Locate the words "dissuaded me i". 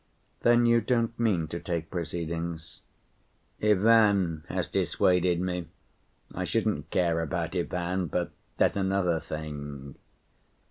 4.67-6.43